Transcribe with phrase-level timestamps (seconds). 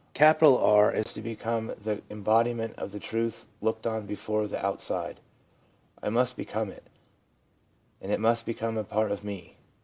[0.19, 5.19] R is to become the embodiment of the truth looked on before from the outside.
[6.01, 6.85] I must become it,
[8.01, 9.53] and it must become a part of me.